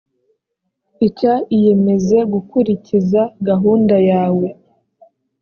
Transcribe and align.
icya 1.07 1.33
iyemeze 1.57 2.17
gukurikiza 2.33 3.21
gahunda 3.47 3.95
yawe 4.09 4.47